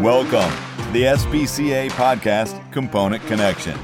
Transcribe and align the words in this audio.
Welcome 0.00 0.50
to 0.86 0.92
the 0.92 1.02
SBCA 1.02 1.90
podcast, 1.90 2.72
Component 2.72 3.22
Connection, 3.26 3.78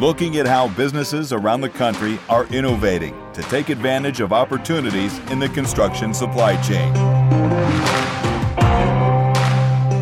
looking 0.00 0.38
at 0.38 0.46
how 0.46 0.68
businesses 0.68 1.34
around 1.34 1.60
the 1.60 1.68
country 1.68 2.18
are 2.30 2.46
innovating 2.46 3.14
to 3.34 3.42
take 3.42 3.68
advantage 3.68 4.20
of 4.20 4.32
opportunities 4.32 5.18
in 5.30 5.38
the 5.38 5.50
construction 5.50 6.14
supply 6.14 6.58
chain. 6.62 6.90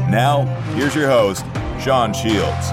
Now, 0.08 0.44
here's 0.76 0.94
your 0.94 1.08
host, 1.08 1.44
Sean 1.80 2.14
Shields. 2.14 2.68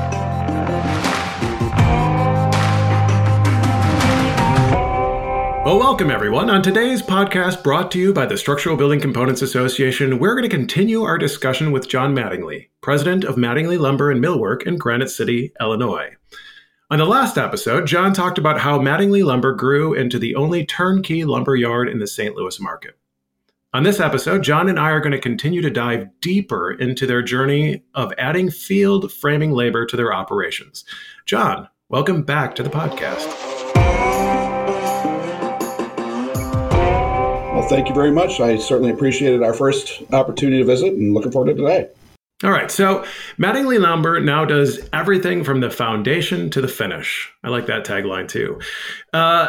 Welcome 5.76 6.10
everyone. 6.10 6.50
On 6.50 6.62
today's 6.62 7.02
podcast, 7.02 7.62
brought 7.62 7.92
to 7.92 8.00
you 8.00 8.14
by 8.14 8.26
the 8.26 8.38
Structural 8.38 8.78
Building 8.78 9.02
Components 9.02 9.42
Association, 9.42 10.20
we're 10.20 10.34
going 10.34 10.50
to 10.50 10.58
continue 10.58 11.04
our 11.04 11.18
discussion 11.18 11.74
with 11.74 11.90
John 11.90 12.16
Mattingly, 12.16 12.70
president 12.80 13.26
of 13.26 13.36
Mattingly 13.36 13.78
Lumber 13.78 14.10
and 14.10 14.24
Millwork 14.24 14.64
in 14.64 14.78
Granite 14.78 15.10
City, 15.10 15.52
Illinois. 15.60 16.12
On 16.90 16.98
the 16.98 17.06
last 17.06 17.38
episode, 17.38 17.88
John 17.88 18.14
talked 18.14 18.38
about 18.38 18.62
how 18.62 18.80
Mattingly 18.80 19.26
Lumber 19.26 19.52
grew 19.52 19.94
into 19.94 20.18
the 20.18 20.34
only 20.36 20.66
turnkey 20.66 21.26
lumber 21.26 21.58
yard 21.58 21.90
in 21.90 22.00
the 22.00 22.08
St. 22.08 22.38
Louis 22.38 22.58
market. 22.62 22.98
On 23.74 23.84
this 23.84 24.00
episode, 24.00 24.44
John 24.44 24.70
and 24.70 24.80
I 24.80 24.92
are 24.92 25.02
going 25.02 25.12
to 25.12 25.20
continue 25.20 25.62
to 25.62 25.70
dive 25.70 26.08
deeper 26.22 26.72
into 26.72 27.06
their 27.06 27.22
journey 27.22 27.84
of 27.94 28.14
adding 28.18 28.50
field 28.50 29.12
framing 29.12 29.52
labor 29.52 29.86
to 29.88 29.98
their 29.98 30.14
operations. 30.14 30.86
John, 31.26 31.68
welcome 31.90 32.24
back 32.24 32.56
to 32.56 32.64
the 32.64 32.70
podcast. 32.70 33.55
Thank 37.68 37.90
you 37.90 37.96
very 37.96 38.12
much. 38.12 38.40
I 38.40 38.58
certainly 38.58 38.92
appreciated 38.92 39.42
our 39.42 39.54
first 39.54 40.04
opportunity 40.14 40.60
to 40.60 40.66
visit 40.66 40.94
and 40.94 41.14
looking 41.14 41.32
forward 41.32 41.48
to 41.48 41.56
today. 41.56 41.90
All 42.44 42.52
right. 42.52 42.70
So 42.70 43.06
Mattingly 43.40 43.80
Lumber 43.80 44.20
now 44.20 44.46
does 44.46 44.88
everything 44.94 45.44
from 45.44 45.62
the 45.62 45.70
foundation 45.70 46.50
to 46.52 46.62
the 46.62 46.68
finish. 46.68 47.32
I 47.44 47.50
like 47.50 47.66
that 47.66 47.86
tagline 47.86 48.28
too. 48.28 48.60
Uh, 49.14 49.48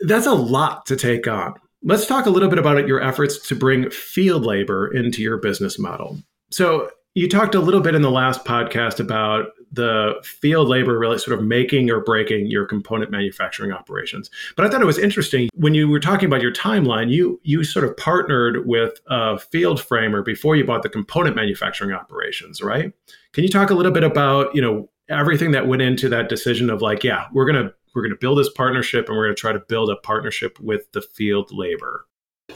that's 0.00 0.26
a 0.26 0.32
lot 0.34 0.84
to 0.86 0.96
take 0.96 1.26
on. 1.26 1.54
Let's 1.82 2.06
talk 2.06 2.26
a 2.26 2.30
little 2.30 2.48
bit 2.48 2.58
about 2.58 2.86
your 2.86 3.02
efforts 3.02 3.46
to 3.48 3.54
bring 3.54 3.88
field 3.90 4.44
labor 4.44 4.92
into 4.92 5.22
your 5.22 5.38
business 5.38 5.78
model. 5.78 6.18
So 6.50 6.90
you 7.14 7.28
talked 7.28 7.54
a 7.54 7.60
little 7.60 7.80
bit 7.80 7.94
in 7.94 8.02
the 8.02 8.10
last 8.10 8.44
podcast 8.44 9.00
about 9.00 9.46
the 9.74 10.14
field 10.22 10.68
labor 10.68 10.98
really 10.98 11.18
sort 11.18 11.38
of 11.38 11.44
making 11.44 11.90
or 11.90 12.00
breaking 12.00 12.46
your 12.46 12.64
component 12.66 13.10
manufacturing 13.10 13.72
operations. 13.72 14.30
But 14.56 14.66
I 14.66 14.68
thought 14.68 14.82
it 14.82 14.86
was 14.86 14.98
interesting 14.98 15.48
when 15.54 15.74
you 15.74 15.88
were 15.88 16.00
talking 16.00 16.26
about 16.26 16.42
your 16.42 16.52
timeline. 16.52 17.10
You 17.10 17.40
you 17.42 17.64
sort 17.64 17.84
of 17.84 17.96
partnered 17.96 18.66
with 18.66 19.00
a 19.08 19.38
field 19.38 19.80
framer 19.80 20.22
before 20.22 20.56
you 20.56 20.64
bought 20.64 20.82
the 20.82 20.88
component 20.88 21.36
manufacturing 21.36 21.92
operations, 21.92 22.62
right? 22.62 22.92
Can 23.32 23.44
you 23.44 23.50
talk 23.50 23.70
a 23.70 23.74
little 23.74 23.92
bit 23.92 24.04
about 24.04 24.54
you 24.54 24.62
know 24.62 24.88
everything 25.08 25.50
that 25.52 25.66
went 25.66 25.82
into 25.82 26.08
that 26.08 26.28
decision 26.28 26.70
of 26.70 26.82
like, 26.82 27.04
yeah, 27.04 27.26
we're 27.32 27.46
gonna 27.46 27.72
we're 27.94 28.02
gonna 28.02 28.16
build 28.16 28.38
this 28.38 28.50
partnership 28.50 29.08
and 29.08 29.16
we're 29.16 29.26
gonna 29.26 29.34
try 29.34 29.52
to 29.52 29.60
build 29.60 29.90
a 29.90 29.96
partnership 29.96 30.58
with 30.60 30.90
the 30.92 31.02
field 31.02 31.50
labor. 31.52 32.06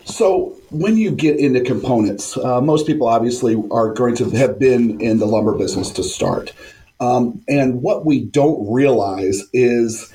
So, 0.04 0.54
when 0.70 0.96
you 0.98 1.10
get 1.10 1.38
into 1.38 1.60
components, 1.62 2.36
uh, 2.36 2.60
most 2.60 2.86
people 2.86 3.08
obviously 3.08 3.62
are 3.70 3.92
going 3.92 4.16
to 4.16 4.30
have 4.30 4.58
been 4.58 5.00
in 5.00 5.18
the 5.18 5.26
lumber 5.26 5.56
business 5.56 5.90
to 5.92 6.02
start. 6.02 6.52
Um, 7.00 7.42
and 7.48 7.82
what 7.82 8.04
we 8.04 8.24
don't 8.24 8.72
realize 8.72 9.44
is 9.52 10.12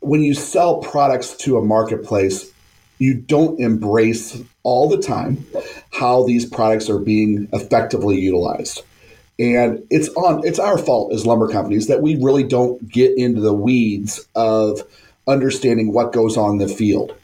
when 0.00 0.22
you 0.22 0.34
sell 0.34 0.78
products 0.78 1.36
to 1.38 1.58
a 1.58 1.64
marketplace, 1.64 2.50
you 2.98 3.14
don't 3.14 3.60
embrace 3.60 4.40
all 4.62 4.88
the 4.88 5.02
time 5.02 5.44
how 5.92 6.24
these 6.26 6.46
products 6.46 6.88
are 6.88 6.98
being 6.98 7.48
effectively 7.52 8.18
utilized. 8.18 8.82
And 9.38 9.84
it's 9.90 10.08
on 10.10 10.46
it's 10.46 10.60
our 10.60 10.78
fault 10.78 11.12
as 11.12 11.26
lumber 11.26 11.48
companies 11.48 11.88
that 11.88 12.00
we 12.00 12.16
really 12.22 12.44
don't 12.44 12.88
get 12.88 13.16
into 13.16 13.40
the 13.40 13.52
weeds 13.52 14.24
of 14.36 14.80
understanding 15.26 15.92
what 15.92 16.12
goes 16.12 16.36
on 16.36 16.52
in 16.52 16.58
the 16.58 16.68
field. 16.68 17.14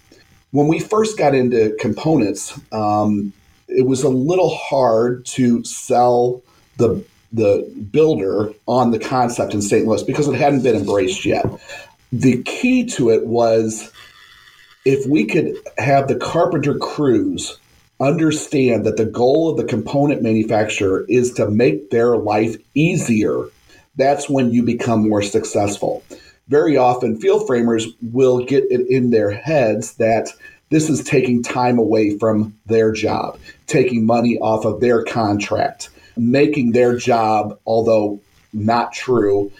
When 0.50 0.66
we 0.66 0.80
first 0.80 1.16
got 1.16 1.34
into 1.34 1.76
components, 1.78 2.58
um, 2.72 3.32
it 3.68 3.86
was 3.86 4.02
a 4.02 4.08
little 4.08 4.56
hard 4.56 5.24
to 5.26 5.62
sell 5.62 6.42
the 6.78 7.04
the 7.32 7.68
builder 7.90 8.52
on 8.66 8.90
the 8.90 8.98
concept 8.98 9.54
in 9.54 9.62
St. 9.62 9.86
Louis 9.86 10.02
because 10.02 10.28
it 10.28 10.34
hadn't 10.34 10.62
been 10.62 10.76
embraced 10.76 11.24
yet. 11.24 11.44
The 12.12 12.42
key 12.42 12.84
to 12.86 13.10
it 13.10 13.26
was 13.26 13.92
if 14.84 15.06
we 15.06 15.24
could 15.26 15.54
have 15.78 16.08
the 16.08 16.16
carpenter 16.16 16.76
crews 16.78 17.58
understand 18.00 18.84
that 18.86 18.96
the 18.96 19.04
goal 19.04 19.50
of 19.50 19.56
the 19.56 19.64
component 19.64 20.22
manufacturer 20.22 21.04
is 21.08 21.32
to 21.34 21.50
make 21.50 21.90
their 21.90 22.16
life 22.16 22.56
easier, 22.74 23.44
that's 23.96 24.28
when 24.28 24.50
you 24.50 24.62
become 24.62 25.08
more 25.08 25.22
successful. 25.22 26.02
Very 26.48 26.76
often, 26.76 27.20
field 27.20 27.46
framers 27.46 27.86
will 28.02 28.44
get 28.44 28.64
it 28.70 28.88
in 28.88 29.10
their 29.10 29.30
heads 29.30 29.94
that 29.96 30.30
this 30.70 30.88
is 30.88 31.04
taking 31.04 31.42
time 31.42 31.78
away 31.78 32.18
from 32.18 32.56
their 32.66 32.90
job, 32.92 33.38
taking 33.66 34.06
money 34.06 34.38
off 34.38 34.64
of 34.64 34.80
their 34.80 35.04
contract 35.04 35.90
making 36.16 36.72
their 36.72 36.96
job, 36.96 37.58
although 37.66 38.20
not 38.52 38.92
true, 38.92 39.50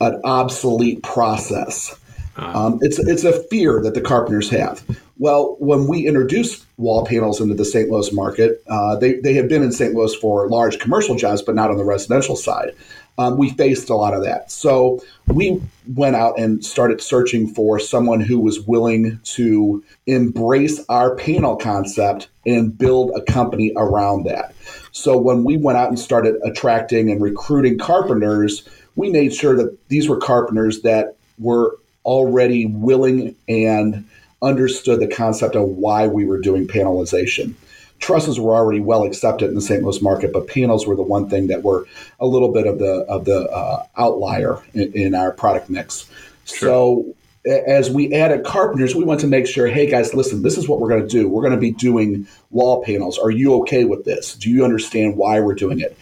an 0.00 0.20
obsolete 0.24 1.02
process. 1.02 1.98
Uh-huh. 2.36 2.66
Um, 2.66 2.78
it's 2.82 2.98
it's 3.00 3.24
a 3.24 3.42
fear 3.44 3.82
that 3.82 3.94
the 3.94 4.00
carpenters 4.00 4.48
have. 4.50 4.84
Well, 5.18 5.56
when 5.58 5.88
we 5.88 6.06
introduced 6.06 6.64
wall 6.76 7.04
panels 7.04 7.40
into 7.40 7.54
the 7.54 7.64
St. 7.64 7.90
Louis 7.90 8.12
market, 8.12 8.62
uh, 8.70 8.94
they 8.96 9.14
they 9.14 9.34
have 9.34 9.48
been 9.48 9.62
in 9.62 9.72
St. 9.72 9.92
Louis 9.92 10.14
for 10.14 10.48
large 10.48 10.78
commercial 10.78 11.16
jobs, 11.16 11.42
but 11.42 11.56
not 11.56 11.70
on 11.70 11.76
the 11.76 11.84
residential 11.84 12.36
side. 12.36 12.70
Um, 13.18 13.36
we 13.36 13.50
faced 13.50 13.90
a 13.90 13.96
lot 13.96 14.14
of 14.14 14.22
that, 14.22 14.50
so 14.50 15.02
we 15.26 15.60
went 15.94 16.14
out 16.14 16.38
and 16.38 16.64
started 16.64 17.00
searching 17.00 17.52
for 17.52 17.80
someone 17.80 18.20
who 18.20 18.38
was 18.38 18.60
willing 18.60 19.18
to 19.24 19.82
embrace 20.06 20.80
our 20.88 21.16
panel 21.16 21.56
concept 21.56 22.28
and 22.46 22.76
build 22.78 23.10
a 23.16 23.22
company 23.22 23.72
around 23.76 24.24
that. 24.24 24.54
So 24.92 25.16
when 25.16 25.44
we 25.44 25.56
went 25.56 25.78
out 25.78 25.88
and 25.88 25.98
started 25.98 26.36
attracting 26.44 27.10
and 27.10 27.20
recruiting 27.20 27.78
carpenters, 27.78 28.68
we 28.94 29.10
made 29.10 29.34
sure 29.34 29.56
that 29.56 29.76
these 29.88 30.08
were 30.08 30.18
carpenters 30.18 30.82
that 30.82 31.16
were 31.38 31.78
already 32.04 32.66
willing 32.66 33.34
and 33.48 34.04
understood 34.42 35.00
the 35.00 35.08
concept 35.08 35.56
of 35.56 35.64
why 35.68 36.06
we 36.06 36.24
were 36.24 36.40
doing 36.40 36.66
panelization. 36.66 37.54
Trusses 37.98 38.38
were 38.38 38.54
already 38.54 38.80
well 38.80 39.04
accepted 39.04 39.48
in 39.48 39.54
the 39.54 39.60
St. 39.60 39.82
Louis 39.82 40.00
market, 40.00 40.32
but 40.32 40.46
panels 40.46 40.86
were 40.86 40.96
the 40.96 41.02
one 41.02 41.28
thing 41.28 41.48
that 41.48 41.62
were 41.62 41.86
a 42.20 42.26
little 42.26 42.52
bit 42.52 42.66
of 42.66 42.78
the 42.78 43.04
of 43.08 43.24
the 43.24 43.48
uh, 43.50 43.84
outlier 43.96 44.62
in, 44.74 44.92
in, 44.92 45.14
our 45.14 45.32
product 45.32 45.68
mix. 45.68 46.08
Sure. 46.44 46.68
So 46.68 47.14
as 47.46 47.90
we 47.90 48.12
added 48.12 48.44
carpenters, 48.44 48.94
we 48.94 49.04
want 49.04 49.20
to 49.20 49.26
make 49.26 49.46
sure, 49.46 49.66
hey 49.66 49.90
guys, 49.90 50.14
listen, 50.14 50.42
this 50.42 50.58
is 50.58 50.68
what 50.68 50.80
we're 50.80 50.88
going 50.88 51.02
to 51.02 51.08
do. 51.08 51.28
We're 51.28 51.42
going 51.42 51.54
to 51.54 51.60
be 51.60 51.72
doing 51.72 52.26
wall 52.50 52.84
panels. 52.84 53.18
Are 53.18 53.30
you 53.30 53.54
okay 53.60 53.84
with 53.84 54.04
this? 54.04 54.34
Do 54.34 54.50
you 54.50 54.64
understand 54.64 55.16
why 55.16 55.40
we're 55.40 55.54
doing 55.54 55.80
it? 55.80 55.96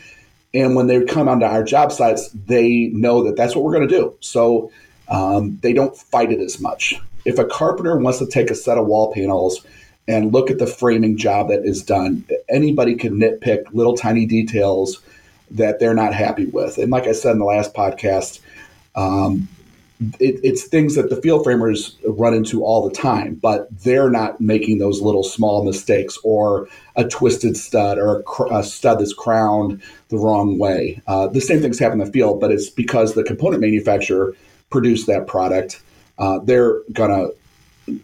And 0.54 0.74
when 0.74 0.86
they 0.86 1.04
come 1.04 1.28
onto 1.28 1.44
our 1.44 1.62
job 1.62 1.92
sites, 1.92 2.30
they 2.30 2.86
know 2.92 3.24
that 3.24 3.36
that's 3.36 3.54
what 3.54 3.64
we're 3.64 3.74
going 3.74 3.88
to 3.88 3.94
do. 3.94 4.14
So 4.20 4.70
um, 5.08 5.58
they 5.62 5.72
don't 5.72 5.96
fight 5.96 6.32
it 6.32 6.40
as 6.40 6.60
much. 6.60 6.94
If 7.24 7.38
a 7.38 7.44
carpenter 7.44 7.96
wants 7.96 8.18
to 8.20 8.26
take 8.26 8.50
a 8.50 8.54
set 8.54 8.78
of 8.78 8.86
wall 8.86 9.12
panels 9.12 9.66
and 10.08 10.32
look 10.32 10.50
at 10.50 10.58
the 10.58 10.66
framing 10.66 11.16
job 11.16 11.48
that 11.48 11.64
is 11.64 11.82
done, 11.82 12.24
anybody 12.48 12.94
can 12.94 13.14
nitpick 13.14 13.64
little 13.72 13.96
tiny 13.96 14.26
details 14.26 15.00
that 15.50 15.78
they're 15.78 15.94
not 15.94 16.14
happy 16.14 16.46
with. 16.46 16.78
And 16.78 16.90
like 16.90 17.06
I 17.06 17.12
said 17.12 17.32
in 17.32 17.38
the 17.38 17.44
last 17.44 17.74
podcast, 17.74 18.40
um, 18.94 19.48
it, 20.20 20.38
it's 20.42 20.64
things 20.64 20.94
that 20.94 21.08
the 21.08 21.20
field 21.22 21.42
framers 21.42 21.96
run 22.06 22.34
into 22.34 22.62
all 22.62 22.86
the 22.86 22.94
time, 22.94 23.34
but 23.34 23.68
they're 23.82 24.10
not 24.10 24.40
making 24.40 24.78
those 24.78 25.00
little 25.00 25.22
small 25.22 25.64
mistakes 25.64 26.18
or 26.22 26.68
a 26.96 27.04
twisted 27.04 27.56
stud 27.56 27.98
or 27.98 28.18
a, 28.18 28.22
cr- 28.22 28.52
a 28.52 28.62
stud 28.62 29.00
that's 29.00 29.14
crowned 29.14 29.82
the 30.08 30.18
wrong 30.18 30.58
way. 30.58 31.00
Uh, 31.06 31.26
the 31.28 31.40
same 31.40 31.60
things 31.60 31.78
happen 31.78 32.00
in 32.00 32.06
the 32.06 32.12
field, 32.12 32.40
but 32.40 32.50
it's 32.50 32.68
because 32.68 33.14
the 33.14 33.24
component 33.24 33.60
manufacturer 33.60 34.34
produced 34.70 35.06
that 35.06 35.26
product. 35.26 35.80
Uh, 36.18 36.38
they're 36.40 36.80
gonna 36.92 37.28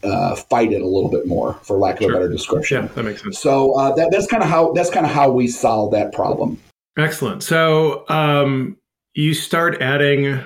uh, 0.02 0.36
fight 0.36 0.72
it 0.72 0.80
a 0.80 0.86
little 0.86 1.10
bit 1.10 1.26
more, 1.26 1.54
for 1.62 1.76
lack 1.76 1.96
of 1.96 2.02
sure. 2.02 2.10
a 2.10 2.14
better 2.14 2.28
description. 2.28 2.84
Yeah, 2.84 2.92
that 2.92 3.02
makes 3.02 3.22
sense. 3.22 3.38
So 3.38 3.78
uh, 3.78 3.94
that, 3.94 4.10
that's 4.10 4.26
kind 4.26 4.42
of 4.42 4.48
how 4.48 4.72
that's 4.72 4.90
kind 4.90 5.06
of 5.06 5.12
how 5.12 5.30
we 5.30 5.48
solve 5.48 5.92
that 5.92 6.12
problem. 6.12 6.58
Excellent. 6.98 7.42
So 7.42 8.08
um, 8.08 8.76
you 9.14 9.34
start 9.34 9.80
adding 9.80 10.44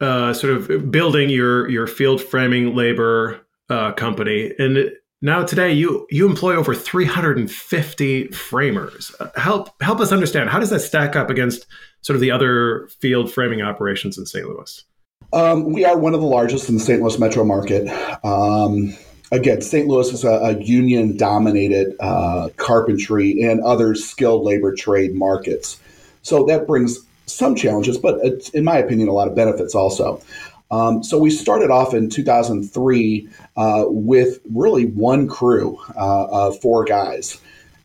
uh, 0.00 0.32
sort 0.34 0.52
of 0.52 0.90
building 0.90 1.30
your 1.30 1.68
your 1.68 1.86
field 1.86 2.22
framing 2.22 2.74
labor 2.74 3.40
uh, 3.70 3.92
company, 3.92 4.52
and 4.58 4.92
now 5.22 5.42
today 5.42 5.72
you 5.72 6.06
you 6.10 6.26
employ 6.26 6.54
over 6.54 6.74
350 6.74 8.28
framers. 8.28 9.14
Uh, 9.18 9.28
help 9.36 9.70
help 9.82 10.00
us 10.00 10.12
understand 10.12 10.50
how 10.50 10.58
does 10.58 10.70
that 10.70 10.80
stack 10.80 11.16
up 11.16 11.30
against 11.30 11.66
sort 12.02 12.14
of 12.14 12.20
the 12.20 12.30
other 12.30 12.88
field 13.00 13.32
framing 13.32 13.62
operations 13.62 14.18
in 14.18 14.26
St. 14.26 14.46
Louis? 14.46 14.84
Um, 15.32 15.72
we 15.72 15.84
are 15.84 15.98
one 15.98 16.14
of 16.14 16.20
the 16.20 16.26
largest 16.26 16.68
in 16.68 16.76
the 16.76 16.80
St. 16.80 17.00
Louis 17.00 17.18
metro 17.18 17.44
market. 17.44 17.88
Um, 18.24 18.96
again, 19.32 19.60
St. 19.60 19.86
Louis 19.86 20.12
is 20.12 20.24
a, 20.24 20.30
a 20.30 20.62
union 20.62 21.16
dominated 21.16 21.96
uh, 22.00 22.50
carpentry 22.56 23.42
and 23.42 23.60
other 23.62 23.94
skilled 23.94 24.44
labor 24.44 24.74
trade 24.74 25.14
markets. 25.14 25.80
So 26.22 26.44
that 26.46 26.66
brings 26.66 27.00
some 27.26 27.56
challenges, 27.56 27.98
but 27.98 28.20
in 28.54 28.64
my 28.64 28.78
opinion, 28.78 29.08
a 29.08 29.12
lot 29.12 29.28
of 29.28 29.34
benefits 29.34 29.74
also. 29.74 30.22
Um, 30.70 31.04
so 31.04 31.18
we 31.18 31.30
started 31.30 31.70
off 31.70 31.94
in 31.94 32.10
2003 32.10 33.28
uh, 33.56 33.84
with 33.86 34.40
really 34.52 34.86
one 34.86 35.28
crew 35.28 35.78
uh, 35.96 36.26
of 36.26 36.60
four 36.60 36.84
guys. 36.84 37.40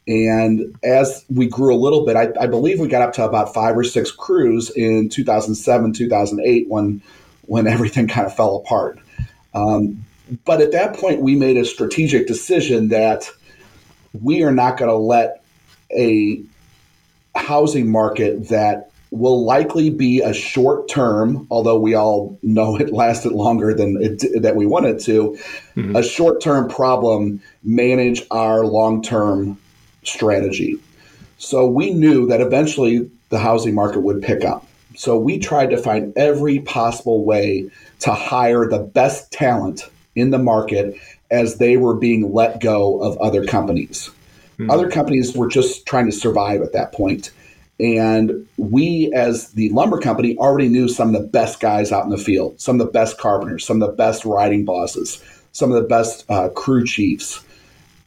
And 0.07 0.75
as 0.83 1.23
we 1.29 1.47
grew 1.47 1.75
a 1.75 1.77
little 1.77 2.05
bit, 2.05 2.15
I, 2.15 2.29
I, 2.41 2.47
believe 2.47 2.79
we 2.79 2.87
got 2.87 3.03
up 3.03 3.13
to 3.13 3.23
about 3.23 3.53
five 3.53 3.77
or 3.77 3.83
six 3.83 4.09
crews 4.09 4.71
in 4.71 5.09
2007, 5.09 5.93
2008, 5.93 6.67
when 6.69 7.03
when 7.43 7.67
everything 7.67 8.07
kind 8.07 8.25
of 8.25 8.35
fell 8.35 8.57
apart. 8.57 8.99
Um, 9.53 10.05
but 10.45 10.61
at 10.61 10.71
that 10.71 10.95
point, 10.95 11.21
we 11.21 11.35
made 11.35 11.57
a 11.57 11.65
strategic 11.65 12.27
decision 12.27 12.89
that 12.89 13.29
we 14.21 14.43
are 14.43 14.51
not 14.51 14.77
going 14.77 14.89
to 14.89 14.95
let 14.95 15.43
a 15.95 16.41
housing 17.35 17.91
market 17.91 18.49
that 18.49 18.91
will 19.11 19.43
likely 19.43 19.89
be 19.89 20.21
a 20.21 20.33
short 20.33 20.87
term, 20.87 21.45
although 21.51 21.77
we 21.77 21.93
all 21.93 22.39
know 22.43 22.77
it 22.77 22.93
lasted 22.93 23.33
longer 23.33 23.73
than 23.73 23.97
it, 24.01 24.41
that 24.41 24.55
we 24.55 24.65
wanted 24.65 24.99
to, 25.01 25.37
mm-hmm. 25.75 25.95
a 25.95 26.01
short 26.03 26.41
term 26.41 26.69
problem 26.69 27.41
manage 27.63 28.23
our 28.31 28.65
long 28.65 29.03
term 29.03 29.59
strategy. 30.03 30.77
So 31.37 31.67
we 31.67 31.93
knew 31.93 32.27
that 32.27 32.39
eventually 32.39 33.09
the 33.29 33.39
housing 33.39 33.75
market 33.75 33.99
would 33.99 34.21
pick 34.21 34.45
up. 34.45 34.65
So 35.01 35.17
we 35.17 35.39
tried 35.39 35.71
to 35.71 35.77
find 35.77 36.15
every 36.15 36.59
possible 36.59 37.25
way 37.25 37.71
to 38.01 38.13
hire 38.13 38.69
the 38.69 38.77
best 38.77 39.31
talent 39.31 39.89
in 40.13 40.29
the 40.29 40.37
market 40.37 40.95
as 41.31 41.57
they 41.57 41.75
were 41.75 41.95
being 41.95 42.31
let 42.31 42.61
go 42.61 43.01
of 43.01 43.17
other 43.17 43.43
companies. 43.43 44.11
Mm-hmm. 44.59 44.69
Other 44.69 44.91
companies 44.91 45.35
were 45.35 45.47
just 45.47 45.87
trying 45.87 46.05
to 46.05 46.11
survive 46.11 46.61
at 46.61 46.73
that 46.73 46.91
point. 46.91 47.31
And 47.79 48.47
we, 48.57 49.11
as 49.15 49.53
the 49.53 49.69
lumber 49.69 49.99
company, 49.99 50.37
already 50.37 50.69
knew 50.69 50.87
some 50.87 51.15
of 51.15 51.19
the 51.19 51.27
best 51.27 51.59
guys 51.59 51.91
out 51.91 52.03
in 52.03 52.11
the 52.11 52.17
field, 52.19 52.61
some 52.61 52.79
of 52.79 52.85
the 52.85 52.93
best 52.93 53.17
carpenters, 53.17 53.65
some 53.65 53.81
of 53.81 53.89
the 53.89 53.95
best 53.95 54.23
riding 54.23 54.65
bosses, 54.65 55.19
some 55.51 55.71
of 55.71 55.81
the 55.81 55.89
best 55.89 56.25
uh, 56.29 56.49
crew 56.49 56.85
chiefs. 56.85 57.43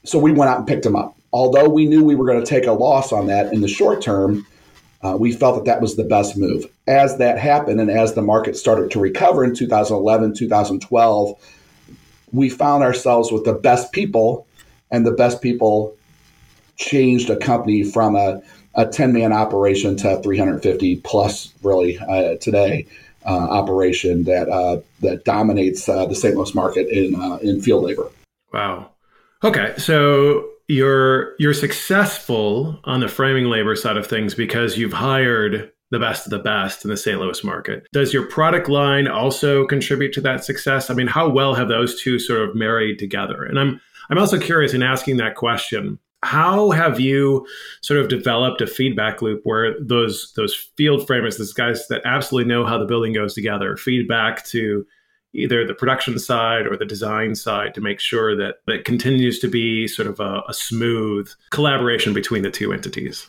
So 0.05 0.17
we 0.17 0.31
went 0.31 0.49
out 0.49 0.59
and 0.59 0.67
picked 0.69 0.85
them 0.85 0.95
up. 0.95 1.17
Although 1.33 1.69
we 1.69 1.87
knew 1.87 2.05
we 2.05 2.15
were 2.15 2.27
going 2.27 2.39
to 2.39 2.47
take 2.47 2.67
a 2.67 2.73
loss 2.73 3.13
on 3.13 3.27
that 3.27 3.53
in 3.53 3.63
the 3.63 3.69
short 3.69 4.01
term, 4.01 4.47
uh, 5.05 5.17
we 5.17 5.33
felt 5.33 5.57
that 5.57 5.71
that 5.71 5.81
was 5.83 5.97
the 5.97 6.05
best 6.05 6.37
move. 6.37 6.65
As 6.87 7.19
that 7.19 7.39
happened 7.39 7.79
and 7.79 7.91
as 7.91 8.15
the 8.15 8.23
market 8.23 8.57
started 8.57 8.91
to 8.93 8.99
recover 8.99 9.45
in 9.45 9.55
2011, 9.55 10.35
2012, 10.35 11.39
we 12.33 12.49
found 12.49 12.83
ourselves 12.83 13.31
with 13.31 13.45
the 13.45 13.53
best 13.53 13.93
people, 13.93 14.47
and 14.91 15.07
the 15.07 15.13
best 15.13 15.43
people 15.43 15.95
changed 16.77 17.31
a 17.31 17.37
company 17.37 17.85
from 17.85 18.17
a 18.17 18.41
a 18.77 18.87
10 18.87 19.13
man 19.13 19.33
operation 19.33 19.97
to 19.97 20.21
350 20.21 20.97
plus 20.97 21.53
really 21.63 21.97
uh, 21.99 22.35
today 22.41 22.87
uh, 23.25 23.29
operation 23.29 24.25
that 24.25 24.49
uh, 24.49 24.81
that 25.01 25.25
dominates 25.25 25.89
uh, 25.89 26.07
the 26.07 26.15
St. 26.15 26.35
Louis 26.35 26.55
market 26.55 26.89
in 26.89 27.15
uh, 27.15 27.37
in 27.37 27.61
field 27.61 27.85
labor. 27.85 28.11
Wow. 28.53 28.91
Okay, 29.43 29.75
so 29.77 30.51
you're 30.69 31.35
you're 31.39 31.55
successful 31.55 32.79
on 32.85 33.01
the 33.01 33.09
framing 33.09 33.47
labor 33.47 33.77
side 33.77 33.97
of 33.97 34.07
things 34.07 34.35
because 34.35 34.79
you've 34.79 34.93
hired 34.93 35.71
the 35.91 35.99
best 35.99 36.27
of 36.27 36.31
the 36.31 36.39
best 36.39 36.85
in 36.85 36.91
the 36.91 36.97
St. 36.97 37.21
Louis 37.21 37.45
market. 37.45 37.87
Does 37.93 38.13
your 38.13 38.27
product 38.27 38.69
line 38.69 39.07
also 39.07 39.67
contribute 39.67 40.13
to 40.15 40.21
that 40.23 40.45
success? 40.45 40.91
I 40.91 40.95
mean, 40.95 41.07
how 41.07 41.29
well 41.29 41.55
have 41.55 41.69
those 41.69 42.01
two 42.01 42.19
sort 42.19 42.49
of 42.49 42.55
married 42.55 42.99
together? 42.99 43.45
And 43.45 43.59
I'm 43.59 43.81
I'm 44.11 44.19
also 44.19 44.39
curious 44.39 44.75
in 44.75 44.83
asking 44.83 45.19
that 45.19 45.37
question 45.37 45.99
how 46.25 46.71
have 46.71 46.99
you 46.99 47.47
sort 47.83 48.01
of 48.01 48.09
developed 48.09 48.63
a 48.63 48.67
feedback 48.67 49.21
loop 49.21 49.43
where 49.45 49.79
those 49.79 50.33
those 50.37 50.55
field 50.55 51.07
framers 51.07 51.37
those 51.37 51.53
guys 51.53 51.87
that 51.89 52.01
absolutely 52.07 52.49
know 52.49 52.65
how 52.65 52.79
the 52.79 52.87
building 52.87 53.13
goes 53.13 53.35
together 53.35 53.77
feedback 53.77 54.45
to 54.47 54.87
either 55.35 55.67
the 55.67 55.75
production 55.75 56.19
side 56.19 56.67
or 56.67 56.77
the 56.77 56.85
design 56.85 57.35
side 57.35 57.75
to 57.75 57.81
make 57.81 58.01
sure 58.01 58.37
that 58.37 58.61
it 58.69 58.85
continues 58.85 59.39
to 59.41 59.49
be 59.49 59.87
sort 59.89 60.09
of 60.09 60.21
a, 60.21 60.43
a 60.49 60.55
smooth 60.55 61.29
collaboration 61.51 62.15
between 62.15 62.43
the 62.43 62.51
two 62.51 62.73
entities. 62.73 63.27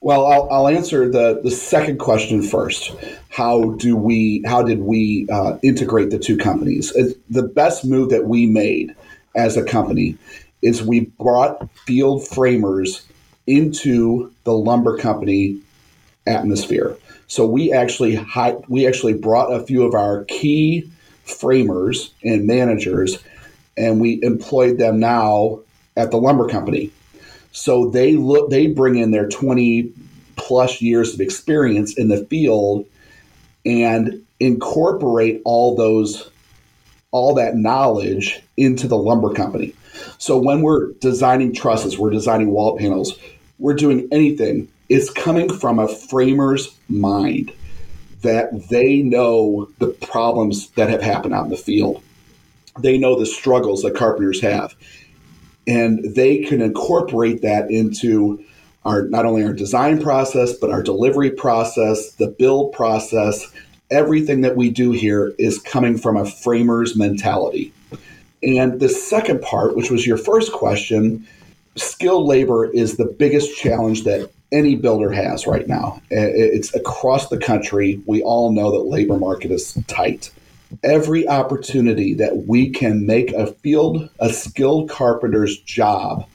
Well 0.00 0.26
I'll, 0.26 0.48
I'll, 0.50 0.68
answer 0.68 1.10
the, 1.10 1.40
the 1.42 1.50
second 1.50 1.98
question 1.98 2.40
first. 2.42 2.94
How 3.30 3.72
do 3.72 3.96
we 3.96 4.42
how 4.46 4.62
did 4.62 4.80
we 4.82 5.26
uh, 5.30 5.58
integrate 5.62 6.10
the 6.10 6.18
two 6.18 6.36
companies? 6.36 6.92
The 7.28 7.42
best 7.42 7.84
move 7.84 8.10
that 8.10 8.26
we 8.26 8.46
made 8.46 8.94
as 9.34 9.56
a 9.56 9.64
company 9.64 10.16
is 10.62 10.82
we 10.82 11.00
brought 11.00 11.68
field 11.86 12.26
framers 12.28 13.04
into 13.48 14.32
the 14.44 14.52
lumber 14.52 14.96
company 14.96 15.58
atmosphere. 16.26 16.96
So 17.26 17.44
we 17.44 17.72
actually 17.72 18.24
we 18.68 18.86
actually 18.86 19.14
brought 19.14 19.52
a 19.52 19.64
few 19.66 19.82
of 19.82 19.94
our 19.94 20.24
key 20.24 20.88
framers 21.28 22.12
and 22.24 22.46
managers, 22.46 23.18
and 23.76 24.00
we 24.00 24.22
employed 24.22 24.78
them 24.78 24.98
now 24.98 25.60
at 25.96 26.10
the 26.10 26.16
lumber 26.18 26.48
company. 26.48 26.90
So 27.52 27.90
they 27.90 28.14
look 28.16 28.50
they 28.50 28.68
bring 28.68 28.96
in 28.96 29.10
their 29.10 29.28
twenty 29.28 29.92
plus 30.36 30.80
years 30.80 31.14
of 31.14 31.20
experience 31.20 31.98
in 31.98 32.08
the 32.08 32.24
field 32.26 32.86
and 33.66 34.24
incorporate 34.40 35.42
all 35.44 35.76
those 35.76 36.30
all 37.10 37.34
that 37.34 37.56
knowledge 37.56 38.40
into 38.56 38.86
the 38.86 38.96
lumber 38.96 39.32
company. 39.32 39.74
So 40.18 40.38
when 40.38 40.62
we're 40.62 40.92
designing 41.00 41.54
trusses, 41.54 41.98
we're 41.98 42.10
designing 42.10 42.50
wall 42.50 42.78
panels, 42.78 43.18
we're 43.58 43.74
doing 43.74 44.06
anything, 44.12 44.68
it's 44.88 45.10
coming 45.10 45.52
from 45.52 45.78
a 45.78 45.88
framer's 45.88 46.76
mind 46.88 47.52
that 48.22 48.68
they 48.68 49.02
know 49.02 49.68
the 49.78 49.88
problems 49.88 50.70
that 50.70 50.90
have 50.90 51.02
happened 51.02 51.34
out 51.34 51.44
in 51.44 51.50
the 51.50 51.56
field. 51.56 52.02
They 52.78 52.98
know 52.98 53.18
the 53.18 53.26
struggles 53.26 53.82
that 53.82 53.96
carpenters 53.96 54.40
have. 54.40 54.74
And 55.66 56.14
they 56.14 56.38
can 56.38 56.62
incorporate 56.62 57.42
that 57.42 57.70
into 57.70 58.42
our 58.84 59.02
not 59.08 59.26
only 59.26 59.44
our 59.44 59.52
design 59.52 60.00
process, 60.00 60.52
but 60.54 60.70
our 60.70 60.82
delivery 60.82 61.30
process, 61.30 62.12
the 62.12 62.28
build 62.28 62.72
process. 62.72 63.46
Everything 63.90 64.40
that 64.42 64.56
we 64.56 64.70
do 64.70 64.92
here 64.92 65.34
is 65.38 65.58
coming 65.58 65.98
from 65.98 66.16
a 66.16 66.30
framer's 66.30 66.96
mentality. 66.96 67.72
And 68.42 68.80
the 68.80 68.88
second 68.88 69.42
part, 69.42 69.76
which 69.76 69.90
was 69.90 70.06
your 70.06 70.18
first 70.18 70.52
question, 70.52 71.26
skilled 71.76 72.26
labor 72.26 72.70
is 72.70 72.96
the 72.96 73.06
biggest 73.06 73.56
challenge 73.56 74.04
that 74.04 74.30
any 74.50 74.74
builder 74.76 75.10
has 75.12 75.46
right 75.46 75.68
now. 75.68 76.00
It's 76.10 76.74
across 76.74 77.28
the 77.28 77.38
country. 77.38 78.00
We 78.06 78.22
all 78.22 78.52
know 78.52 78.70
that 78.72 78.88
labor 78.88 79.18
market 79.18 79.50
is 79.50 79.78
tight. 79.86 80.30
Every 80.82 81.26
opportunity 81.28 82.14
that 82.14 82.46
we 82.46 82.70
can 82.70 83.06
make 83.06 83.32
a 83.32 83.46
field, 83.46 84.08
a 84.20 84.32
skilled 84.32 84.90
carpenter's 84.90 85.58
job 85.58 86.26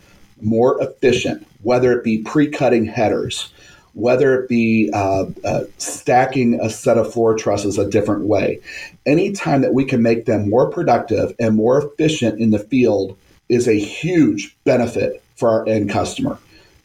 more 0.41 0.81
efficient, 0.81 1.47
whether 1.61 1.91
it 1.93 2.03
be 2.03 2.19
pre-cutting 2.19 2.85
headers, 2.85 3.51
whether 3.93 4.41
it 4.41 4.49
be 4.49 4.89
uh, 4.93 5.25
uh, 5.45 5.63
stacking 5.77 6.59
a 6.59 6.69
set 6.69 6.97
of 6.97 7.13
floor 7.13 7.35
trusses 7.35 7.77
a 7.77 7.89
different 7.89 8.25
way. 8.25 8.59
Anytime 9.05 9.61
that 9.61 9.73
we 9.73 9.85
can 9.85 10.01
make 10.01 10.25
them 10.25 10.49
more 10.49 10.69
productive 10.69 11.33
and 11.39 11.55
more 11.55 11.85
efficient 11.85 12.39
in 12.39 12.51
the 12.51 12.59
field 12.59 13.17
is 13.49 13.67
a 13.67 13.79
huge 13.79 14.55
benefit 14.63 15.23
for 15.35 15.49
our 15.49 15.67
end 15.67 15.89
customer 15.89 16.37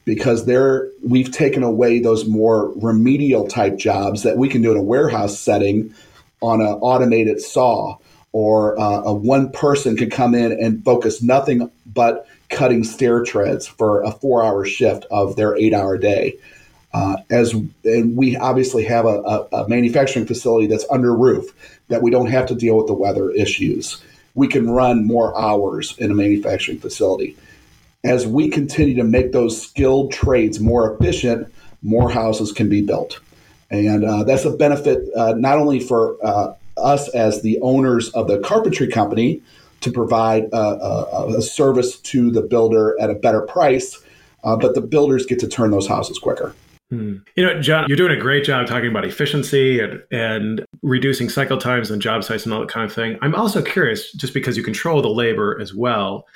because 0.08 0.46
there 0.46 0.88
we've 1.02 1.30
taken 1.30 1.62
away 1.62 1.98
those 1.98 2.26
more 2.26 2.72
remedial 2.76 3.46
type 3.46 3.76
jobs 3.76 4.22
that 4.22 4.38
we 4.38 4.48
can 4.48 4.62
do 4.62 4.72
in 4.72 4.78
a 4.78 4.82
warehouse 4.82 5.38
setting 5.38 5.94
on 6.40 6.62
an 6.62 6.78
automated 6.80 7.42
saw 7.42 7.94
or 8.32 8.80
uh, 8.80 9.02
a 9.02 9.12
one 9.12 9.52
person 9.52 9.98
can 9.98 10.08
come 10.08 10.34
in 10.34 10.50
and 10.50 10.82
focus 10.82 11.22
nothing 11.22 11.70
but 11.84 12.26
cutting 12.48 12.84
stair 12.84 13.22
treads 13.22 13.66
for 13.66 14.02
a 14.02 14.10
four 14.10 14.42
hour 14.42 14.64
shift 14.64 15.04
of 15.10 15.36
their 15.36 15.54
eight 15.58 15.74
hour 15.74 15.98
day 15.98 16.34
uh, 16.94 17.18
as 17.28 17.52
and 17.84 18.16
we 18.16 18.34
obviously 18.34 18.84
have 18.84 19.04
a, 19.04 19.46
a, 19.52 19.68
manufacturing 19.68 20.24
facility 20.24 20.66
that's 20.66 20.86
under 20.90 21.14
roof 21.14 21.78
that 21.88 22.00
we 22.00 22.10
don't 22.10 22.30
have 22.30 22.46
to 22.46 22.54
deal 22.54 22.78
with 22.78 22.86
the 22.86 22.94
weather 22.94 23.30
issues. 23.32 24.02
We 24.34 24.48
can 24.48 24.70
run 24.70 25.06
more 25.06 25.38
hours 25.38 25.94
in 25.98 26.10
a 26.10 26.14
manufacturing 26.14 26.78
facility. 26.78 27.36
As 28.05 28.26
we 28.26 28.49
continue 28.49 28.95
to 28.95 29.05
make 29.05 29.33
those 29.33 29.61
skilled 29.61 30.12
trades 30.12 30.61
more 30.61 30.95
efficient, 30.95 31.52
more 31.83 32.11
houses 32.11 32.52
can 32.52 32.69
be 32.69 32.83
built, 32.83 33.21
and 33.71 34.05
uh, 34.05 34.25
that's 34.25 34.45
a 34.45 34.50
benefit 34.50 35.09
uh, 35.17 35.35
not 35.37 35.59
only 35.59 35.81
for 35.81 36.17
uh, 36.25 36.55
us 36.76 37.09
as 37.11 37.43
the 37.43 37.59
owners 37.61 38.09
of 38.11 38.28
the 38.28 38.38
carpentry 38.40 38.88
company 38.88 39.43
to 39.81 39.90
provide 39.90 40.45
a, 40.52 40.57
a, 40.57 41.38
a 41.38 41.43
service 41.43 41.99
to 42.00 42.31
the 42.31 42.43
builder 42.43 42.97
at 43.00 43.11
a 43.11 43.14
better 43.14 43.43
price, 43.43 44.00
uh, 44.45 44.57
but 44.57 44.75
the 44.75 44.81
builders 44.81 45.26
get 45.26 45.38
to 45.40 45.49
turn 45.49 45.71
those 45.71 45.87
houses 45.87 46.19
quicker. 46.19 46.55
Hmm. 46.90 47.17
You 47.37 47.45
know, 47.45 47.61
John, 47.61 47.85
you're 47.88 47.97
doing 47.97 48.17
a 48.17 48.21
great 48.21 48.45
job 48.45 48.67
talking 48.67 48.88
about 48.88 49.05
efficiency 49.05 49.78
and, 49.78 50.02
and 50.11 50.64
reducing 50.83 51.28
cycle 51.28 51.59
times 51.59 51.90
and 51.90 52.00
job 52.00 52.25
sites 52.25 52.45
and 52.45 52.55
all 52.55 52.61
that 52.61 52.71
kind 52.71 52.87
of 52.87 52.93
thing. 52.93 53.19
I'm 53.21 53.35
also 53.35 53.61
curious, 53.61 54.11
just 54.12 54.33
because 54.33 54.57
you 54.57 54.62
control 54.62 55.02
the 55.02 55.09
labor 55.09 55.61
as 55.61 55.75
well, 55.75 56.26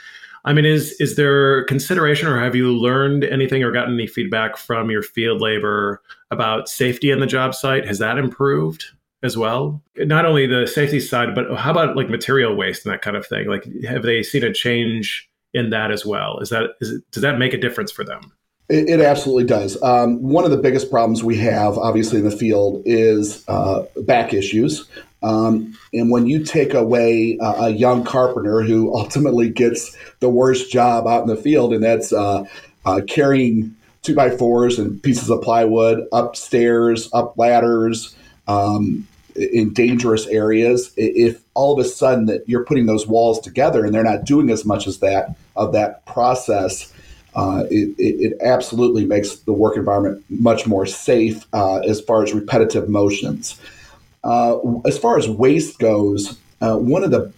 I 0.44 0.52
mean, 0.52 0.64
is 0.64 0.92
is 1.00 1.16
there 1.16 1.64
consideration, 1.64 2.28
or 2.28 2.40
have 2.40 2.56
you 2.56 2.72
learned 2.72 3.24
anything, 3.24 3.62
or 3.62 3.70
gotten 3.70 3.94
any 3.94 4.06
feedback 4.06 4.56
from 4.56 4.90
your 4.90 5.02
field 5.02 5.40
labor 5.40 6.02
about 6.30 6.68
safety 6.68 7.12
on 7.12 7.20
the 7.20 7.26
job 7.26 7.54
site? 7.54 7.86
Has 7.86 7.98
that 8.00 8.18
improved 8.18 8.86
as 9.22 9.36
well? 9.36 9.80
Not 9.98 10.26
only 10.26 10.46
the 10.46 10.66
safety 10.66 10.98
side, 10.98 11.34
but 11.34 11.56
how 11.56 11.70
about 11.70 11.96
like 11.96 12.10
material 12.10 12.56
waste 12.56 12.84
and 12.84 12.92
that 12.92 13.02
kind 13.02 13.16
of 13.16 13.26
thing? 13.26 13.46
Like, 13.46 13.64
have 13.84 14.02
they 14.02 14.22
seen 14.22 14.42
a 14.42 14.52
change 14.52 15.28
in 15.54 15.70
that 15.70 15.90
as 15.92 16.04
well? 16.04 16.38
Is 16.40 16.50
that 16.50 16.70
is 16.80 16.90
it, 16.90 17.10
does 17.12 17.22
that 17.22 17.38
make 17.38 17.54
a 17.54 17.58
difference 17.58 17.92
for 17.92 18.04
them? 18.04 18.32
It, 18.68 18.88
it 18.88 19.00
absolutely 19.00 19.44
does. 19.44 19.80
Um, 19.82 20.22
one 20.22 20.44
of 20.44 20.50
the 20.50 20.56
biggest 20.56 20.90
problems 20.90 21.22
we 21.22 21.36
have, 21.38 21.76
obviously, 21.78 22.18
in 22.18 22.24
the 22.24 22.36
field 22.36 22.82
is 22.84 23.44
uh, 23.48 23.84
back 24.02 24.32
issues. 24.32 24.88
Um, 25.22 25.78
and 25.92 26.10
when 26.10 26.26
you 26.26 26.44
take 26.44 26.74
away 26.74 27.38
uh, 27.38 27.66
a 27.66 27.70
young 27.70 28.04
carpenter 28.04 28.62
who 28.62 28.94
ultimately 28.96 29.50
gets 29.50 29.96
the 30.20 30.28
worst 30.28 30.70
job 30.70 31.06
out 31.06 31.22
in 31.22 31.28
the 31.28 31.36
field, 31.36 31.72
and 31.72 31.82
that's 31.82 32.12
uh, 32.12 32.44
uh, 32.84 33.00
carrying 33.06 33.74
two 34.02 34.14
by 34.14 34.30
fours 34.30 34.78
and 34.78 35.02
pieces 35.02 35.30
of 35.30 35.42
plywood 35.42 36.06
upstairs, 36.12 37.08
up 37.12 37.38
ladders, 37.38 38.16
um, 38.48 39.06
in 39.36 39.72
dangerous 39.72 40.26
areas. 40.26 40.92
If 40.96 41.42
all 41.54 41.78
of 41.78 41.84
a 41.84 41.88
sudden 41.88 42.26
that 42.26 42.48
you're 42.48 42.64
putting 42.64 42.86
those 42.86 43.06
walls 43.06 43.40
together 43.40 43.84
and 43.84 43.94
they're 43.94 44.02
not 44.02 44.24
doing 44.24 44.50
as 44.50 44.64
much 44.64 44.86
as 44.86 44.98
that 44.98 45.36
of 45.56 45.72
that 45.72 46.04
process, 46.04 46.92
uh, 47.34 47.64
it, 47.70 47.94
it, 47.98 48.38
absolutely 48.42 49.06
makes 49.06 49.36
the 49.36 49.52
work 49.52 49.76
environment 49.76 50.22
much 50.28 50.66
more 50.66 50.84
safe 50.84 51.46
uh, 51.54 51.78
as 51.78 52.00
far 52.00 52.22
as 52.22 52.34
repetitive 52.34 52.88
motions. 52.88 53.58
Uh, 54.22 54.58
as 54.84 54.98
far 54.98 55.16
as 55.16 55.28
waste 55.28 55.78
goes, 55.78 56.38
uh, 56.60 56.76
one 56.76 57.02
of 57.02 57.10
the, 57.10 57.32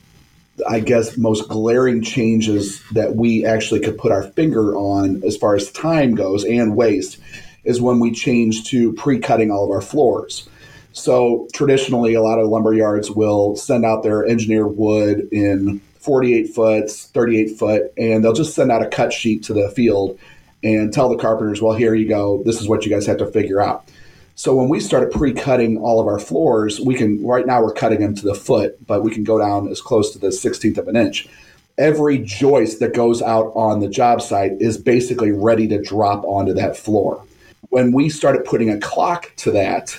I 0.68 0.80
guess, 0.80 1.16
most 1.16 1.48
glaring 1.48 2.02
changes 2.02 2.82
that 2.90 3.14
we 3.14 3.46
actually 3.46 3.80
could 3.80 3.96
put 3.96 4.10
our 4.10 4.24
finger 4.24 4.74
on 4.74 5.22
as 5.24 5.36
far 5.36 5.54
as 5.54 5.70
time 5.70 6.14
goes 6.14 6.44
and 6.44 6.76
waste 6.76 7.18
is 7.62 7.80
when 7.80 8.00
we 8.00 8.10
change 8.10 8.64
to 8.70 8.92
pre 8.94 9.18
cutting 9.18 9.50
all 9.50 9.64
of 9.64 9.70
our 9.70 9.80
floors. 9.80 10.48
So 10.92 11.48
traditionally, 11.52 12.14
a 12.14 12.22
lot 12.22 12.38
of 12.38 12.48
lumber 12.48 12.72
yards 12.72 13.10
will 13.10 13.56
send 13.56 13.84
out 13.84 14.02
their 14.02 14.26
engineered 14.26 14.76
wood 14.76 15.28
in 15.32 15.80
48 16.04 16.54
foot, 16.54 16.90
38 16.90 17.58
foot, 17.58 17.92
and 17.96 18.22
they'll 18.22 18.34
just 18.34 18.54
send 18.54 18.70
out 18.70 18.82
a 18.82 18.88
cut 18.88 19.12
sheet 19.12 19.42
to 19.44 19.54
the 19.54 19.70
field 19.70 20.18
and 20.62 20.92
tell 20.92 21.08
the 21.08 21.16
carpenters, 21.16 21.62
well, 21.62 21.74
here 21.74 21.94
you 21.94 22.06
go. 22.06 22.42
This 22.44 22.60
is 22.60 22.68
what 22.68 22.84
you 22.84 22.90
guys 22.90 23.06
have 23.06 23.18
to 23.18 23.26
figure 23.26 23.60
out. 23.60 23.88
So 24.34 24.54
when 24.54 24.68
we 24.68 24.80
started 24.80 25.12
pre-cutting 25.12 25.78
all 25.78 26.00
of 26.00 26.06
our 26.06 26.18
floors, 26.18 26.78
we 26.80 26.94
can 26.94 27.24
right 27.24 27.46
now 27.46 27.62
we're 27.62 27.72
cutting 27.72 28.00
them 28.00 28.14
to 28.16 28.24
the 28.24 28.34
foot, 28.34 28.84
but 28.86 29.02
we 29.02 29.12
can 29.12 29.24
go 29.24 29.38
down 29.38 29.68
as 29.68 29.80
close 29.80 30.12
to 30.12 30.18
the 30.18 30.28
16th 30.28 30.76
of 30.76 30.88
an 30.88 30.96
inch. 30.96 31.28
Every 31.78 32.18
joist 32.18 32.80
that 32.80 32.94
goes 32.94 33.22
out 33.22 33.52
on 33.54 33.80
the 33.80 33.88
job 33.88 34.20
site 34.20 34.52
is 34.60 34.76
basically 34.76 35.32
ready 35.32 35.66
to 35.68 35.80
drop 35.80 36.24
onto 36.24 36.52
that 36.54 36.76
floor. 36.76 37.24
When 37.70 37.92
we 37.92 38.10
started 38.10 38.44
putting 38.44 38.70
a 38.70 38.78
clock 38.78 39.32
to 39.36 39.52
that, 39.52 39.98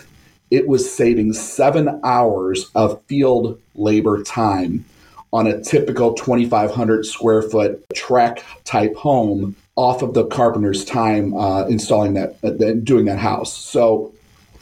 it 0.52 0.68
was 0.68 0.94
saving 0.94 1.34
seven 1.34 2.00
hours 2.04 2.70
of 2.76 3.02
field 3.06 3.60
labor 3.74 4.22
time 4.22 4.86
on 5.34 5.48
a 5.48 5.62
typical 5.62 6.14
2,500 6.14 7.06
square 7.06 7.42
foot 7.42 7.84
tract 7.94 8.44
type 8.64 8.96
home 8.96 9.56
off 9.76 10.02
of 10.02 10.14
the 10.14 10.26
carpenter's 10.28 10.86
time 10.86 11.36
uh, 11.36 11.66
installing 11.68 12.14
that, 12.14 12.38
uh, 12.44 12.52
doing 12.84 13.06
that 13.06 13.20
house. 13.20 13.56
So 13.56 14.14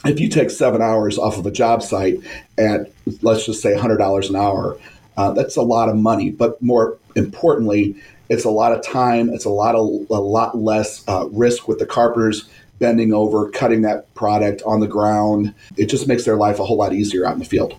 if 0.04 0.20
you 0.20 0.28
take 0.28 0.50
seven 0.50 0.82
hours 0.82 1.18
off 1.18 1.38
of 1.38 1.46
a 1.46 1.50
job 1.50 1.82
site 1.82 2.20
at 2.58 2.90
let's 3.22 3.46
just 3.46 3.62
say 3.62 3.74
$100 3.74 4.28
an 4.28 4.36
hour 4.36 4.78
uh, 5.16 5.32
that's 5.32 5.56
a 5.56 5.62
lot 5.62 5.88
of 5.88 5.96
money 5.96 6.30
but 6.30 6.60
more 6.60 6.98
importantly 7.16 7.96
it's 8.28 8.44
a 8.44 8.50
lot 8.50 8.72
of 8.72 8.84
time 8.84 9.30
it's 9.30 9.44
a 9.44 9.50
lot 9.50 9.74
of 9.74 9.86
a 10.10 10.20
lot 10.20 10.56
less 10.58 11.06
uh, 11.08 11.26
risk 11.30 11.68
with 11.68 11.78
the 11.78 11.86
carpenters 11.86 12.48
bending 12.78 13.12
over 13.12 13.48
cutting 13.50 13.82
that 13.82 14.12
product 14.14 14.62
on 14.66 14.80
the 14.80 14.88
ground 14.88 15.54
it 15.76 15.86
just 15.86 16.06
makes 16.06 16.24
their 16.24 16.36
life 16.36 16.58
a 16.58 16.64
whole 16.64 16.76
lot 16.76 16.92
easier 16.92 17.26
out 17.26 17.34
in 17.34 17.38
the 17.38 17.44
field. 17.44 17.74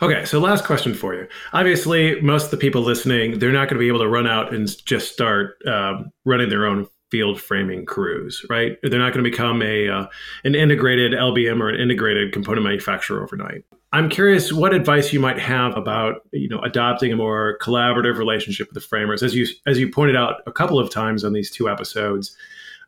Okay, 0.00 0.24
so 0.24 0.38
last 0.38 0.64
question 0.64 0.94
for 0.94 1.14
you. 1.14 1.26
Obviously, 1.52 2.20
most 2.20 2.44
of 2.44 2.50
the 2.52 2.56
people 2.56 2.82
listening, 2.82 3.38
they're 3.38 3.52
not 3.52 3.68
going 3.68 3.76
to 3.76 3.80
be 3.80 3.88
able 3.88 4.00
to 4.00 4.08
run 4.08 4.26
out 4.26 4.54
and 4.54 4.68
just 4.86 5.12
start 5.12 5.56
um, 5.66 6.10
running 6.24 6.48
their 6.48 6.66
own 6.66 6.86
field 7.10 7.40
framing 7.40 7.86
crews, 7.86 8.44
right? 8.48 8.78
They're 8.82 8.98
not 8.98 9.12
going 9.12 9.24
to 9.24 9.30
become 9.30 9.62
a 9.62 9.88
uh, 9.88 10.06
an 10.44 10.54
integrated 10.54 11.12
LBM 11.12 11.60
or 11.60 11.68
an 11.68 11.80
integrated 11.80 12.32
component 12.32 12.64
manufacturer 12.64 13.22
overnight. 13.22 13.64
I'm 13.92 14.08
curious 14.08 14.52
what 14.52 14.74
advice 14.74 15.12
you 15.12 15.20
might 15.20 15.38
have 15.38 15.76
about 15.76 16.22
you 16.32 16.48
know 16.48 16.60
adopting 16.60 17.12
a 17.12 17.16
more 17.16 17.58
collaborative 17.62 18.18
relationship 18.18 18.68
with 18.68 18.74
the 18.74 18.86
framers, 18.86 19.22
as 19.22 19.34
you 19.34 19.46
as 19.66 19.78
you 19.78 19.90
pointed 19.90 20.16
out 20.16 20.42
a 20.46 20.52
couple 20.52 20.78
of 20.78 20.90
times 20.90 21.24
on 21.24 21.32
these 21.32 21.50
two 21.50 21.68
episodes. 21.68 22.36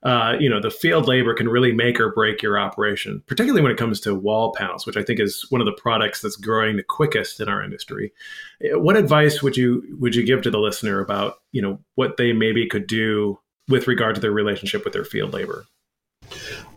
Uh, 0.03 0.35
you 0.39 0.49
know, 0.49 0.61
the 0.61 0.71
field 0.71 1.09
labor 1.09 1.35
can 1.35 1.49
really 1.49 1.73
make 1.73 1.99
or 1.99 2.13
break 2.13 2.41
your 2.41 2.59
operation, 2.59 3.23
particularly 3.27 3.63
when 3.63 3.73
it 3.73 3.79
comes 3.79 4.01
to 4.01 4.15
wall 4.15 4.55
panels, 4.57 4.87
which 4.87 4.97
I 4.97 5.03
think 5.03 5.19
is 5.19 5.45
one 5.51 5.61
of 5.61 5.67
the 5.67 5.73
products 5.73 6.21
that's 6.21 6.37
growing 6.37 6.77
the 6.77 6.85
quickest 6.85 7.41
in 7.41 7.49
our 7.49 7.63
industry. 7.63 8.13
What 8.61 8.97
advice 8.97 9.43
would 9.43 9.57
you 9.57 9.97
would 9.99 10.15
you 10.15 10.25
give 10.25 10.43
to 10.43 10.51
the 10.51 10.61
listener 10.61 11.01
about 11.01 11.39
you 11.51 11.61
know 11.61 11.81
what 11.97 12.17
they 12.17 12.33
maybe 12.33 12.67
could 12.69 12.87
do 12.87 13.41
with 13.69 13.89
regard 13.89 14.15
to 14.15 14.21
their 14.21 14.31
relationship 14.31 14.85
with 14.85 14.93
their 14.93 15.05
field 15.05 15.33
labor? 15.33 15.67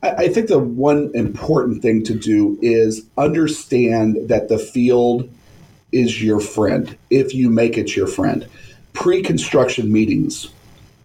I 0.02 0.30
think 0.30 0.48
the 0.48 0.60
one 0.60 1.12
important 1.14 1.84
thing 1.84 2.04
to 2.06 2.16
do 2.16 2.58
is 2.62 3.06
understand 3.18 4.18
that 4.30 4.50
the 4.50 4.58
field 4.58 5.30
is 5.92 6.24
your 6.24 6.40
friend 6.40 6.98
if 7.12 7.36
you 7.36 7.50
make 7.50 7.78
it 7.78 7.96
your 7.96 8.08
friend. 8.08 8.48
Pre 8.94 9.22
construction 9.22 9.92
meetings 9.92 10.50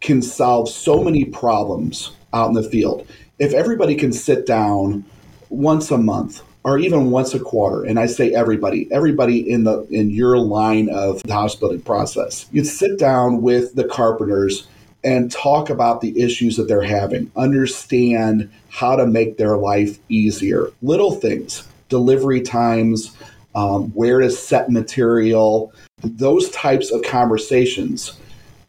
can 0.01 0.23
solve 0.23 0.69
so 0.69 1.03
many 1.03 1.25
problems 1.25 2.13
out 2.33 2.49
in 2.49 2.55
the 2.55 2.69
field. 2.69 3.07
If 3.39 3.53
everybody 3.53 3.95
can 3.95 4.13
sit 4.13 4.47
down 4.47 5.05
once 5.51 5.91
a 5.91 5.99
month 5.99 6.43
or 6.65 6.79
even 6.79 7.11
once 7.11 7.35
a 7.35 7.41
quarter, 7.41 7.85
and 7.85 7.99
I 7.99 8.07
say 8.07 8.33
everybody, 8.33 8.89
everybody 8.91 9.51
in 9.51 9.65
the 9.65 9.87
in 9.91 10.11
your 10.11 10.39
line 10.39 10.89
of 10.89 11.23
the 11.23 11.33
house 11.33 11.55
building 11.55 11.83
process, 11.83 12.47
you'd 12.53 12.67
sit 12.67 12.99
down 12.99 13.43
with 13.43 13.75
the 13.75 13.85
carpenters 13.85 14.67
and 15.05 15.31
talk 15.31 15.71
about 15.71 16.01
the 16.01 16.21
issues 16.21 16.57
that 16.57 16.67
they're 16.67 16.83
having, 16.83 17.31
understand 17.37 18.51
how 18.69 18.97
to 18.97 19.07
make 19.07 19.37
their 19.37 19.57
life 19.57 19.99
easier. 20.09 20.69
Little 20.83 21.13
things, 21.13 21.67
delivery 21.89 22.41
times, 22.41 23.17
um, 23.55 23.91
where 23.91 24.21
to 24.21 24.31
set 24.31 24.69
material, 24.69 25.73
those 26.03 26.51
types 26.51 26.91
of 26.91 27.03
conversations, 27.03 28.19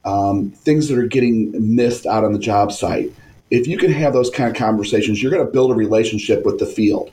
um, 0.07 0.51
things 0.51 0.87
that 0.87 0.97
are 0.97 1.05
getting 1.05 1.75
missed 1.75 2.05
out 2.05 2.23
on 2.23 2.31
the 2.31 2.39
job 2.39 2.71
site. 2.71 3.11
If 3.51 3.67
you 3.67 3.77
can 3.77 3.91
have 3.91 4.13
those 4.13 4.29
kind 4.29 4.49
of 4.49 4.55
conversations, 4.55 5.21
you're 5.21 5.31
going 5.31 5.45
to 5.45 5.51
build 5.51 5.71
a 5.71 5.75
relationship 5.75 6.45
with 6.45 6.59
the 6.59 6.65
field. 6.65 7.11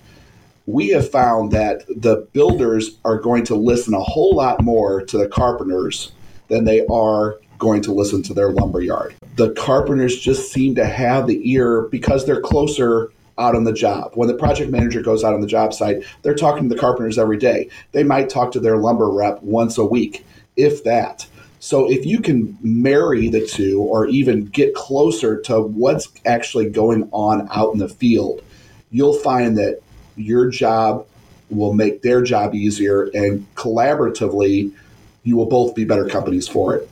We 0.66 0.88
have 0.90 1.10
found 1.10 1.50
that 1.52 1.84
the 1.88 2.26
builders 2.32 2.96
are 3.04 3.18
going 3.18 3.44
to 3.46 3.56
listen 3.56 3.94
a 3.94 4.00
whole 4.00 4.34
lot 4.34 4.62
more 4.62 5.02
to 5.06 5.18
the 5.18 5.28
carpenters 5.28 6.12
than 6.48 6.64
they 6.64 6.86
are 6.86 7.40
going 7.58 7.82
to 7.82 7.92
listen 7.92 8.22
to 8.22 8.34
their 8.34 8.50
lumber 8.50 8.80
yard. 8.80 9.14
The 9.36 9.50
carpenters 9.52 10.18
just 10.18 10.52
seem 10.52 10.76
to 10.76 10.86
have 10.86 11.26
the 11.26 11.40
ear 11.50 11.82
because 11.82 12.24
they're 12.24 12.40
closer 12.40 13.10
out 13.38 13.56
on 13.56 13.64
the 13.64 13.72
job. 13.72 14.12
When 14.14 14.28
the 14.28 14.34
project 14.34 14.70
manager 14.70 15.02
goes 15.02 15.24
out 15.24 15.34
on 15.34 15.40
the 15.40 15.46
job 15.48 15.74
site, 15.74 16.04
they're 16.22 16.34
talking 16.34 16.68
to 16.68 16.74
the 16.74 16.80
carpenters 16.80 17.18
every 17.18 17.38
day. 17.38 17.68
They 17.90 18.04
might 18.04 18.28
talk 18.28 18.52
to 18.52 18.60
their 18.60 18.76
lumber 18.76 19.10
rep 19.10 19.42
once 19.42 19.78
a 19.78 19.84
week, 19.84 20.24
if 20.56 20.84
that. 20.84 21.26
So 21.64 21.90
if 21.90 22.04
you 22.04 22.20
can 22.20 22.58
marry 22.60 23.30
the 23.30 23.46
two 23.46 23.80
or 23.80 24.06
even 24.08 24.44
get 24.44 24.74
closer 24.74 25.40
to 25.44 25.62
what's 25.62 26.08
actually 26.26 26.68
going 26.68 27.08
on 27.10 27.48
out 27.50 27.72
in 27.72 27.78
the 27.78 27.88
field, 27.88 28.42
you'll 28.90 29.18
find 29.20 29.56
that 29.56 29.80
your 30.14 30.50
job 30.50 31.06
will 31.48 31.72
make 31.72 32.02
their 32.02 32.20
job 32.20 32.54
easier 32.54 33.04
and 33.14 33.46
collaboratively 33.54 34.74
you 35.22 35.36
will 35.38 35.46
both 35.46 35.74
be 35.74 35.86
better 35.86 36.06
companies 36.06 36.46
for 36.46 36.76
it. 36.76 36.90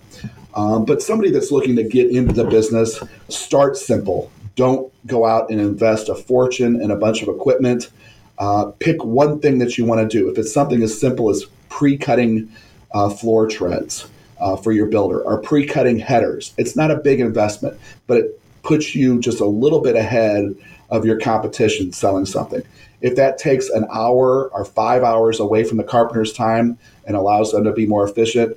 Um, 0.54 0.86
but 0.86 1.02
somebody 1.02 1.30
that's 1.30 1.52
looking 1.52 1.76
to 1.76 1.84
get 1.84 2.10
into 2.10 2.32
the 2.32 2.44
business, 2.44 2.98
start 3.28 3.76
simple. 3.76 4.32
Don't 4.56 4.90
go 5.06 5.26
out 5.26 5.50
and 5.50 5.60
invest 5.60 6.08
a 6.08 6.14
fortune 6.14 6.80
in 6.80 6.90
a 6.90 6.96
bunch 6.96 7.20
of 7.20 7.28
equipment. 7.28 7.90
Uh, 8.38 8.72
pick 8.78 9.04
one 9.04 9.38
thing 9.38 9.58
that 9.58 9.76
you 9.76 9.84
want 9.84 10.00
to 10.00 10.08
do. 10.08 10.30
If 10.30 10.38
it's 10.38 10.50
something 10.54 10.82
as 10.82 10.98
simple 10.98 11.28
as 11.28 11.44
pre-cutting 11.68 12.50
uh, 12.94 13.10
floor 13.10 13.46
treads 13.46 14.08
uh, 14.42 14.56
for 14.56 14.72
your 14.72 14.86
builder 14.86 15.22
or 15.22 15.40
pre-cutting 15.40 15.98
headers, 15.98 16.52
it's 16.58 16.76
not 16.76 16.90
a 16.90 16.96
big 16.96 17.20
investment, 17.20 17.78
but 18.06 18.18
it 18.18 18.40
puts 18.62 18.94
you 18.94 19.20
just 19.20 19.40
a 19.40 19.46
little 19.46 19.80
bit 19.80 19.96
ahead 19.96 20.54
of 20.90 21.06
your 21.06 21.18
competition 21.18 21.92
selling 21.92 22.26
something. 22.26 22.62
If 23.00 23.16
that 23.16 23.38
takes 23.38 23.68
an 23.70 23.86
hour 23.92 24.50
or 24.52 24.64
five 24.64 25.02
hours 25.02 25.40
away 25.40 25.64
from 25.64 25.78
the 25.78 25.84
carpenter's 25.84 26.32
time 26.32 26.78
and 27.06 27.16
allows 27.16 27.52
them 27.52 27.64
to 27.64 27.72
be 27.72 27.86
more 27.86 28.06
efficient, 28.06 28.56